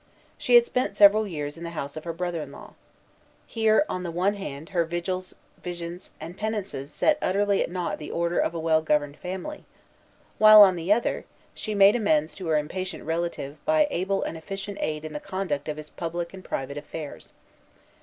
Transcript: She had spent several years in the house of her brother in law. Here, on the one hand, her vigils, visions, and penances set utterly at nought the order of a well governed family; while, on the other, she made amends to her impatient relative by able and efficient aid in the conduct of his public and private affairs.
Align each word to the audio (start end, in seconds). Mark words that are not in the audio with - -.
She 0.35 0.55
had 0.55 0.65
spent 0.65 0.95
several 0.95 1.27
years 1.27 1.59
in 1.59 1.63
the 1.63 1.69
house 1.77 1.95
of 1.95 2.05
her 2.05 2.11
brother 2.11 2.41
in 2.41 2.51
law. 2.51 2.73
Here, 3.45 3.85
on 3.87 4.01
the 4.01 4.09
one 4.09 4.33
hand, 4.33 4.69
her 4.69 4.83
vigils, 4.83 5.35
visions, 5.61 6.11
and 6.19 6.35
penances 6.35 6.91
set 6.91 7.19
utterly 7.21 7.61
at 7.61 7.69
nought 7.69 7.99
the 7.99 8.09
order 8.09 8.39
of 8.39 8.55
a 8.55 8.59
well 8.59 8.81
governed 8.81 9.15
family; 9.17 9.63
while, 10.39 10.63
on 10.63 10.75
the 10.75 10.91
other, 10.91 11.25
she 11.53 11.75
made 11.75 11.95
amends 11.95 12.33
to 12.33 12.47
her 12.47 12.57
impatient 12.57 13.03
relative 13.03 13.63
by 13.63 13.85
able 13.91 14.23
and 14.23 14.39
efficient 14.39 14.79
aid 14.81 15.05
in 15.05 15.13
the 15.13 15.19
conduct 15.19 15.69
of 15.69 15.77
his 15.77 15.91
public 15.91 16.33
and 16.33 16.43
private 16.43 16.77
affairs. 16.77 17.31